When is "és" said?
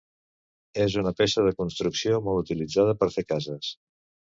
0.85-0.95